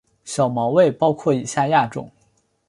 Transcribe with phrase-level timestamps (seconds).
[0.25, 2.09] 小毛猬包括以下亚种